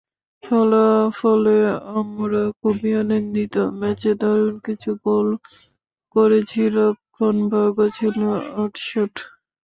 [0.43, 1.57] ফলাফলে
[1.95, 5.27] আমরা খুবই আনন্দিত, ম্যাচে দারুণ কিছু গোল
[6.15, 8.17] করেছি, রক্ষণভাগও ছিল
[8.61, 9.13] আঁটসাঁট।